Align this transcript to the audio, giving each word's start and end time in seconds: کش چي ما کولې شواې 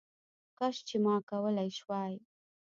کش 0.57 0.75
چي 0.87 0.97
ما 1.03 1.15
کولې 1.29 1.67
شواې 1.77 2.15